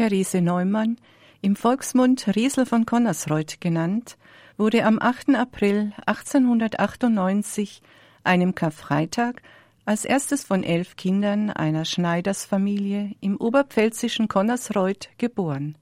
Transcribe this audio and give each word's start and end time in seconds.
Therese 0.00 0.40
Neumann, 0.40 0.96
im 1.42 1.56
Volksmund 1.56 2.34
Riesel 2.34 2.64
von 2.64 2.86
Connersreuth 2.86 3.60
genannt, 3.60 4.16
wurde 4.56 4.86
am 4.86 4.98
8. 4.98 5.34
April 5.34 5.92
1898, 6.06 7.82
einem 8.24 8.54
Karfreitag, 8.54 9.42
als 9.84 10.06
erstes 10.06 10.42
von 10.42 10.64
elf 10.64 10.96
Kindern 10.96 11.50
einer 11.50 11.84
Schneidersfamilie 11.84 13.14
im 13.20 13.36
oberpfälzischen 13.36 14.26
Connersreuth 14.26 15.10
geboren. 15.18 15.76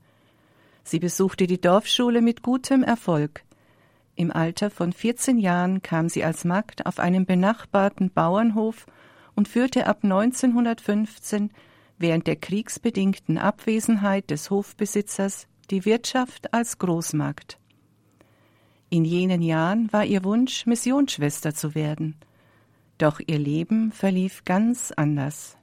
Sie 0.82 0.98
besuchte 0.98 1.46
die 1.46 1.61
Dorfschule 1.61 2.21
mit 2.21 2.43
gutem 2.43 2.82
Erfolg. 2.82 3.45
Im 4.16 4.32
Alter 4.32 4.71
von 4.71 4.93
14 4.93 5.39
Jahren 5.39 5.80
kam 5.80 6.09
sie 6.09 6.25
als 6.25 6.45
Magd 6.45 6.87
auf 6.87 6.98
einen 6.98 7.25
benachbarten 7.25 8.11
Bauernhof 8.11 8.87
und 9.37 9.46
führte 9.46 9.87
ab 9.87 10.00
1915 10.03 11.53
während 11.99 12.27
der 12.27 12.37
kriegsbedingten 12.37 13.39
Abwesenheit 13.39 14.30
des 14.30 14.51
Hofbesitzers 14.51 15.47
die 15.71 15.85
Wirtschaft 15.85 16.55
als 16.55 16.79
Großmagd. 16.79 17.59
In 18.91 19.05
jenen 19.05 19.43
Jahren 19.43 19.93
war 19.93 20.05
ihr 20.05 20.24
Wunsch, 20.24 20.65
Missionsschwester 20.65 21.55
zu 21.55 21.74
werden. 21.74 22.16
Doch 22.97 23.21
ihr 23.27 23.38
Leben 23.38 23.93
verlief 23.93 24.45
ganz 24.45 24.93
anders. 24.93 25.59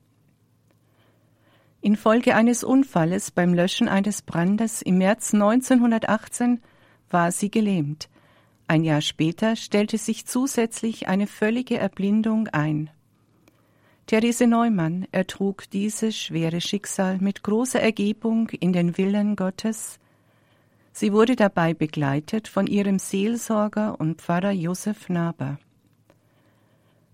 Infolge 1.81 2.35
eines 2.35 2.63
Unfalles 2.63 3.31
beim 3.31 3.53
Löschen 3.53 3.87
eines 3.87 4.21
Brandes 4.21 4.81
im 4.81 4.97
März 4.97 5.33
1918 5.33 6.61
war 7.09 7.31
sie 7.31 7.51
gelähmt. 7.51 8.09
Ein 8.67 8.83
Jahr 8.83 9.01
später 9.01 9.55
stellte 9.55 9.97
sich 9.97 10.25
zusätzlich 10.25 11.07
eine 11.07 11.27
völlige 11.27 11.77
Erblindung 11.77 12.47
ein. 12.47 12.89
Therese 14.07 14.45
Neumann 14.45 15.07
ertrug 15.11 15.67
dieses 15.71 16.15
schwere 16.15 16.61
Schicksal 16.61 17.17
mit 17.17 17.41
großer 17.41 17.81
Ergebung 17.81 18.49
in 18.49 18.71
den 18.71 18.99
Willen 18.99 19.35
Gottes. 19.35 19.99
Sie 20.91 21.11
wurde 21.11 21.35
dabei 21.35 21.73
begleitet 21.73 22.47
von 22.47 22.67
ihrem 22.67 22.99
Seelsorger 22.99 23.99
und 23.99 24.21
Pfarrer 24.21 24.51
Josef 24.51 25.09
Naber. 25.09 25.57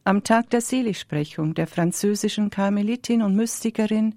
Am 0.03 0.23
Tag 0.23 0.49
der 0.49 0.59
Seligsprechung 0.59 1.53
der 1.53 1.67
französischen 1.67 2.49
Karmelitin 2.49 3.21
und 3.21 3.37
Mystikerin 3.37 4.15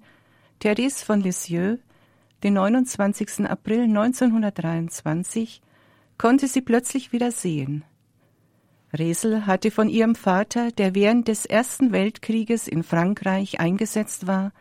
Therese 0.59 1.05
von 1.05 1.21
Lisieux, 1.21 1.79
den 2.43 2.55
29. 2.55 3.45
April 3.45 3.83
1923, 3.83 5.61
konnte 6.17 6.47
sie 6.47 6.61
plötzlich 6.61 7.13
wieder 7.13 7.31
sehen. 7.31 7.85
Resel 8.99 9.45
hatte 9.45 9.71
von 9.71 9.89
ihrem 9.89 10.15
Vater, 10.15 10.71
der 10.71 10.95
während 10.95 11.27
des 11.27 11.45
Ersten 11.45 11.91
Weltkrieges 11.91 12.67
in 12.67 12.83
Frankreich 12.83 13.59
eingesetzt 13.59 14.27
war, 14.27 14.51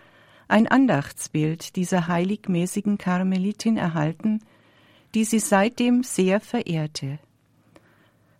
ein 0.48 0.68
Andachtsbild 0.68 1.76
dieser 1.76 2.08
heiligmäßigen 2.08 2.98
Karmelitin 2.98 3.76
erhalten, 3.76 4.40
die 5.14 5.24
sie 5.24 5.38
seitdem 5.38 6.02
sehr 6.02 6.40
verehrte. 6.40 7.18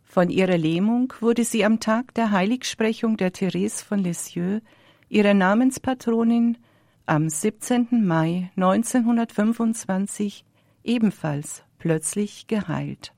Von 0.05 0.31
ihrer 0.31 0.59
Lähmung 0.59 1.13
wurde 1.21 1.45
sie 1.45 1.65
am 1.65 1.81
Tag 1.81 2.15
der 2.15 2.31
Heiligsprechung 2.31 3.17
der 3.17 3.33
Therese 3.33 3.85
von 3.85 3.99
Lisieux, 3.99 4.63
ihrer 5.09 5.35
Namenspatronin, 5.35 6.59
am 7.07 7.29
17. 7.29 8.07
Mai 8.07 8.51
1925 8.57 10.45
ebenfalls 10.85 11.65
plötzlich 11.79 12.47
geheilt. 12.47 13.13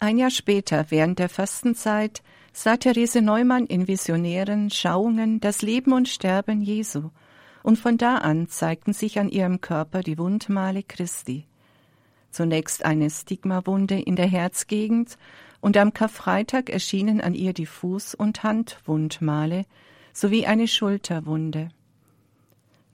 Ein 0.00 0.16
Jahr 0.16 0.30
später, 0.30 0.86
während 0.90 1.18
der 1.18 1.28
Fastenzeit, 1.28 2.22
sah 2.52 2.76
Therese 2.76 3.20
Neumann 3.20 3.66
in 3.66 3.88
visionären 3.88 4.70
Schauungen 4.70 5.40
das 5.40 5.60
Leben 5.60 5.92
und 5.92 6.08
Sterben 6.08 6.62
Jesu, 6.62 7.10
und 7.64 7.80
von 7.80 7.98
da 7.98 8.16
an 8.16 8.48
zeigten 8.48 8.92
sich 8.92 9.18
an 9.18 9.28
ihrem 9.28 9.60
Körper 9.60 10.02
die 10.02 10.16
Wundmale 10.16 10.84
Christi. 10.84 11.46
Zunächst 12.30 12.84
eine 12.84 13.10
Stigmawunde 13.10 14.00
in 14.00 14.14
der 14.14 14.28
Herzgegend, 14.28 15.18
und 15.60 15.76
am 15.76 15.92
Karfreitag 15.92 16.70
erschienen 16.70 17.20
an 17.20 17.34
ihr 17.34 17.52
die 17.52 17.66
Fuß- 17.66 18.14
und 18.14 18.44
Handwundmale 18.44 19.64
sowie 20.12 20.46
eine 20.46 20.68
Schulterwunde. 20.68 21.70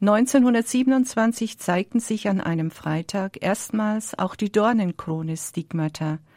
1927 0.00 1.58
zeigten 1.58 2.00
sich 2.00 2.30
an 2.30 2.40
einem 2.40 2.70
Freitag 2.70 3.42
erstmals 3.42 4.18
auch 4.18 4.36
die 4.36 4.50
Dornenkrone-Stigmata– 4.50 6.18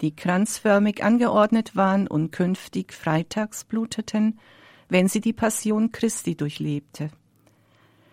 die 0.00 0.14
kranzförmig 0.14 1.04
angeordnet 1.04 1.76
waren 1.76 2.06
und 2.06 2.30
künftig 2.30 2.92
freitags 2.92 3.64
bluteten, 3.64 4.38
wenn 4.88 5.08
sie 5.08 5.20
die 5.20 5.32
Passion 5.32 5.92
Christi 5.92 6.36
durchlebte. 6.36 7.10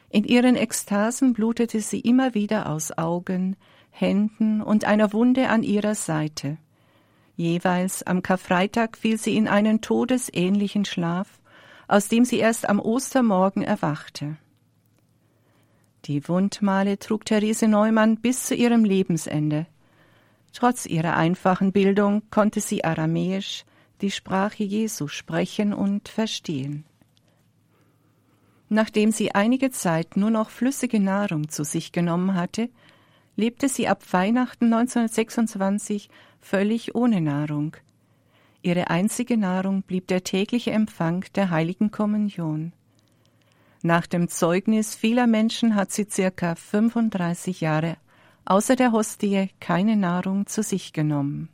In 0.09 0.23
ihren 0.23 0.55
Ekstasen 0.55 1.33
blutete 1.33 1.81
sie 1.81 1.99
immer 1.99 2.33
wieder 2.33 2.69
aus 2.69 2.97
Augen, 2.97 3.55
Händen 3.89 4.61
und 4.61 4.85
einer 4.85 5.11
Wunde 5.11 5.49
an 5.49 5.63
ihrer 5.63 5.95
Seite. 5.95 6.57
Jeweils 7.35 8.03
am 8.03 8.23
Karfreitag 8.23 8.97
fiel 8.97 9.17
sie 9.17 9.35
in 9.35 9.47
einen 9.47 9.81
todesähnlichen 9.81 10.85
Schlaf, 10.85 11.39
aus 11.87 12.07
dem 12.07 12.25
sie 12.25 12.37
erst 12.37 12.67
am 12.67 12.79
Ostermorgen 12.79 13.63
erwachte. 13.63 14.37
Die 16.05 16.27
Wundmale 16.27 16.99
trug 16.99 17.25
Therese 17.25 17.67
Neumann 17.67 18.17
bis 18.17 18.45
zu 18.45 18.55
ihrem 18.55 18.85
Lebensende. 18.85 19.67
Trotz 20.57 20.87
ihrer 20.87 21.15
einfachen 21.15 21.71
Bildung 21.71 22.23
konnte 22.31 22.61
sie 22.61 22.83
Aramäisch, 22.83 23.63
die 24.01 24.09
Sprache 24.09 24.63
Jesu, 24.63 25.07
sprechen 25.07 25.71
und 25.71 26.09
verstehen. 26.09 26.83
Nachdem 28.67 29.11
sie 29.11 29.35
einige 29.35 29.69
Zeit 29.69 30.17
nur 30.17 30.31
noch 30.31 30.49
flüssige 30.49 30.99
Nahrung 30.99 31.49
zu 31.49 31.63
sich 31.63 31.91
genommen 31.91 32.33
hatte, 32.33 32.71
lebte 33.35 33.69
sie 33.69 33.87
ab 33.87 34.01
Weihnachten 34.11 34.73
1926 34.73 36.09
völlig 36.41 36.95
ohne 36.95 37.21
Nahrung. 37.21 37.77
Ihre 38.63 38.89
einzige 38.89 39.37
Nahrung 39.37 39.83
blieb 39.83 40.07
der 40.07 40.23
tägliche 40.23 40.71
Empfang 40.71 41.23
der 41.35 41.51
heiligen 41.51 41.91
Kommunion. 41.91 42.73
Nach 43.83 44.07
dem 44.07 44.27
Zeugnis 44.27 44.95
vieler 44.95 45.27
Menschen 45.27 45.75
hat 45.75 45.91
sie 45.91 46.07
circa 46.09 46.55
35 46.55 47.61
Jahre 47.61 47.97
außer 48.47 48.75
der 48.75 48.91
Hostie 48.91 49.49
keine 49.59 49.95
Nahrung 49.97 50.47
zu 50.47 50.63
sich 50.63 50.93
genommen. 50.93 51.49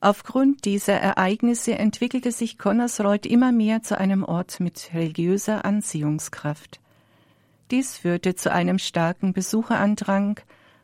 Aufgrund 0.00 0.64
dieser 0.64 0.94
Ereignisse 0.94 1.76
entwickelte 1.76 2.30
sich 2.30 2.58
Connersreuth 2.58 3.26
immer 3.26 3.52
mehr 3.52 3.82
zu 3.82 3.98
einem 3.98 4.22
Ort 4.22 4.60
mit 4.60 4.90
religiöser 4.92 5.64
Anziehungskraft. 5.64 6.80
Dies 7.70 7.96
führte 7.96 8.34
zu 8.34 8.52
einem 8.52 8.78
starken 8.78 9.32
Besucherandrang 9.32 10.40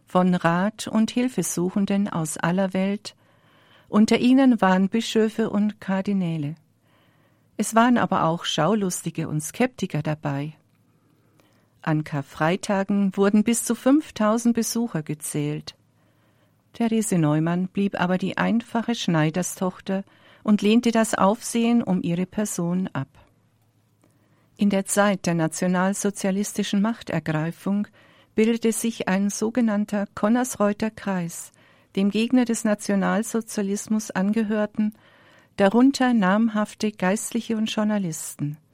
von 0.07 0.35
Rat 0.35 0.89
und 0.89 1.11
Hilfesuchenden 1.11 2.09
aus 2.09 2.39
aller 2.39 2.73
Welt, 2.73 3.15
unter 3.89 4.19
ihnen 4.19 4.61
waren 4.61 4.89
Bischöfe 4.89 5.51
und 5.51 5.81
Kardinäle. 5.81 6.55
Es 7.57 7.75
waren 7.75 7.99
aber 7.99 8.25
auch 8.25 8.45
Schaulustige 8.45 9.29
und 9.29 9.43
Skeptiker 9.43 10.03
dabei. 10.03 10.55
An 11.83 12.05
Karfreitagen 12.05 13.17
wurden 13.17 13.43
bis 13.43 13.65
zu 13.65 13.75
5000 13.75 14.55
Besucher 14.55 15.03
gezählt. 15.03 15.75
Therese 16.75 17.19
Neumann 17.19 17.69
blieb 17.69 17.99
aber 17.99 18.19
die 18.19 18.37
einfache 18.37 18.95
Schneiderstochter 18.95 20.05
und 20.43 20.63
lehnte 20.63 20.93
das 20.93 21.15
Aufsehen 21.15 21.83
um 21.83 22.03
ihre 22.03 22.27
Person 22.27 22.89
ab. 22.93 23.09
In 24.57 24.69
der 24.69 24.85
Zeit 24.85 25.27
der 25.27 25.35
nationalsozialistischen 25.35 26.83
Machtergreifung 26.83 27.87
bildete 28.35 28.73
sich 28.73 29.09
ein 29.09 29.31
sogenannter 29.31 30.07
Konnersreuter 30.15 30.91
Kreis, 30.91 31.53
dem 31.97 32.11
Gegner 32.11 32.45
des 32.45 32.65
Nationalsozialismus 32.65 34.11
angehörten, 34.11 34.95
darunter 35.57 36.13
namhafte 36.13 36.93
Geistliche 36.93 37.57
und 37.57 37.75
Journalisten– 37.75 38.59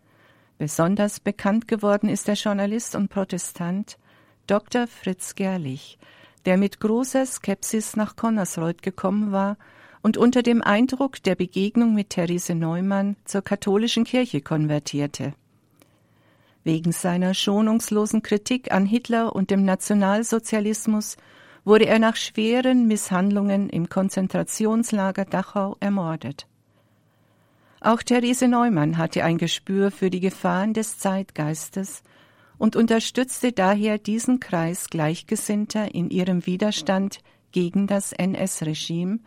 Besonders 0.58 1.20
bekannt 1.20 1.68
geworden 1.68 2.08
ist 2.08 2.28
der 2.28 2.34
Journalist 2.34 2.94
und 2.94 3.08
Protestant 3.08 3.98
Dr. 4.46 4.86
Fritz 4.86 5.34
Gerlich, 5.34 5.98
der 6.46 6.56
mit 6.56 6.80
großer 6.80 7.26
Skepsis 7.26 7.96
nach 7.96 8.16
Connersreuth 8.16 8.80
gekommen 8.80 9.32
war 9.32 9.58
und 10.02 10.16
unter 10.16 10.42
dem 10.42 10.62
Eindruck 10.62 11.22
der 11.24 11.34
Begegnung 11.34 11.94
mit 11.94 12.10
Therese 12.10 12.54
Neumann 12.54 13.16
zur 13.24 13.42
katholischen 13.42 14.04
Kirche 14.04 14.40
konvertierte. 14.40 15.34
Wegen 16.64 16.92
seiner 16.92 17.34
schonungslosen 17.34 18.22
Kritik 18.22 18.72
an 18.72 18.86
Hitler 18.86 19.36
und 19.36 19.50
dem 19.50 19.64
Nationalsozialismus 19.64 21.16
wurde 21.64 21.86
er 21.86 21.98
nach 21.98 22.16
schweren 22.16 22.86
Misshandlungen 22.86 23.68
im 23.68 23.88
Konzentrationslager 23.88 25.24
Dachau 25.26 25.76
ermordet. 25.80 26.46
Auch 27.80 28.02
Therese 28.02 28.48
Neumann 28.48 28.96
hatte 28.96 29.22
ein 29.24 29.38
Gespür 29.38 29.90
für 29.90 30.10
die 30.10 30.20
Gefahren 30.20 30.72
des 30.72 30.98
Zeitgeistes 30.98 32.02
und 32.58 32.74
unterstützte 32.74 33.52
daher 33.52 33.98
diesen 33.98 34.40
Kreis 34.40 34.88
Gleichgesinnter 34.88 35.94
in 35.94 36.08
ihrem 36.08 36.46
Widerstand 36.46 37.18
gegen 37.52 37.86
das 37.86 38.12
NS-Regime, 38.12 39.20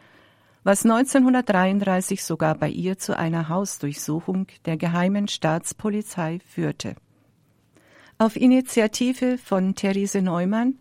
was 0.64 0.84
1933 0.84 2.24
sogar 2.24 2.56
bei 2.56 2.70
ihr 2.70 2.98
zu 2.98 3.18
einer 3.18 3.50
Hausdurchsuchung 3.50 4.48
der 4.66 4.78
geheimen 4.78 5.28
Staatspolizei 5.28 6.40
führte. 6.46 6.96
Auf 8.18 8.36
Initiative 8.36 9.38
von 9.38 9.76
Therese 9.76 10.22
Neumann 10.22 10.80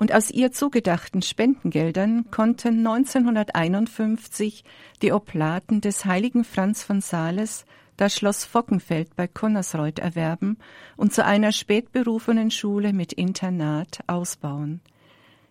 und 0.00 0.14
aus 0.14 0.30
ihr 0.30 0.50
zugedachten 0.50 1.20
Spendengeldern 1.20 2.30
konnten 2.30 2.78
1951 2.78 4.64
die 5.02 5.12
Oblaten 5.12 5.82
des 5.82 6.06
heiligen 6.06 6.42
Franz 6.42 6.82
von 6.82 7.02
Sales 7.02 7.66
das 7.98 8.14
Schloss 8.14 8.46
Fockenfeld 8.46 9.14
bei 9.14 9.28
Connersreuth 9.28 9.98
erwerben 9.98 10.56
und 10.96 11.12
zu 11.12 11.22
einer 11.22 11.52
spätberufenen 11.52 12.50
Schule 12.50 12.94
mit 12.94 13.12
Internat 13.12 14.00
ausbauen. 14.06 14.80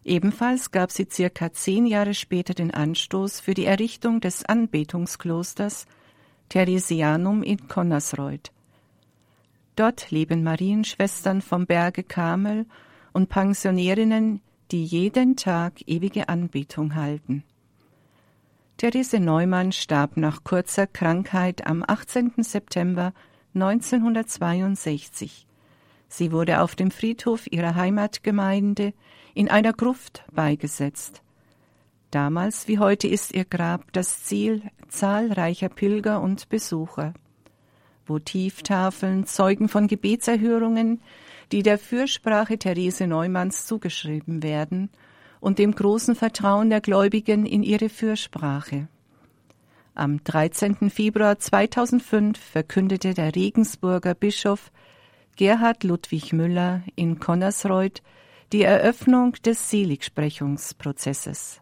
Ebenfalls 0.04 0.72
gab 0.72 0.92
sie 0.92 1.08
circa 1.12 1.54
zehn 1.54 1.86
Jahre 1.86 2.16
später 2.16 2.56
den 2.56 2.74
Anstoß 2.74 3.42
für 3.42 3.54
die 3.54 3.66
Errichtung 3.66 4.20
des 4.20 4.46
Anbetungsklosters 4.46 5.86
Theresianum 6.50 7.44
in 7.44 7.68
Connersreuth. 7.68 8.52
Dort 9.76 10.10
leben 10.10 10.42
Marienschwestern 10.42 11.44
vom 11.44 11.68
Berge 11.68 12.02
Kamel 12.02 12.66
und 13.14 13.30
Pensionärinnen, 13.30 14.42
die 14.72 14.84
jeden 14.84 15.36
Tag 15.36 15.82
ewige 15.88 16.30
Anbetung 16.30 16.96
halten. 16.96 17.44
Therese 18.78 19.20
Neumann 19.20 19.72
starb 19.72 20.16
nach 20.16 20.44
kurzer 20.44 20.88
Krankheit 20.88 21.68
am 21.68 21.84
18. 21.86 22.32
September 22.38 23.14
1962. 23.54 25.46
Sie 26.08 26.32
wurde 26.32 26.62
auf 26.62 26.76
dem 26.76 26.92
Friedhof 26.92 27.46
ihrer 27.52 27.76
Heimatgemeinde 27.76 28.94
in 29.34 29.50
einer 29.50 29.74
Gruft 29.74 30.24
beigesetzt. 30.32 31.22
Damals 32.12 32.68
wie 32.68 32.80
heute 32.80 33.08
ist 33.08 33.34
ihr 33.34 33.46
Grab 33.46 33.92
das 33.94 34.24
Ziel 34.24 34.64
zahlreicher 34.88 35.70
Pilger 35.70 36.22
und 36.22 36.50
Besucher. 36.50 37.14
Votivtafeln 38.06 39.26
zeugen 39.28 39.70
von 39.70 39.88
Gebetserhörungen, 39.88 41.02
die 41.52 41.64
der 41.64 41.78
Fürsprache 41.78 42.58
Therese 42.58 43.08
Neumanns 43.08 43.66
zugeschrieben 43.66 44.44
werden 44.44 44.90
und 45.40 45.60
dem 45.60 45.74
großen 45.74 46.16
Vertrauen 46.16 46.70
der 46.70 46.82
Gläubigen 46.82 47.46
in 47.46 47.64
ihre 47.64 47.90
Fürsprache. 47.90 48.88
Am 49.96 50.24
13. 50.24 50.90
Februar 50.90 51.40
2005 51.40 52.40
verkündete 52.40 53.14
der 53.14 53.36
Regensburger 53.36 54.14
Bischof 54.14 54.72
Gerhard 55.36 55.84
Ludwig 55.84 56.34
Müller 56.34 56.84
in 56.96 57.20
Connersreuth 57.20 58.02
die 58.52 58.64
Eröffnung 58.64 59.34
des 59.46 59.70
Seligsprechungsprozesses. 59.70 61.62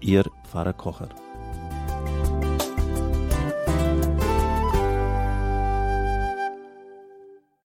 Ihr 0.00 0.24
Pfarrer 0.44 0.74
Kocher. 0.74 1.08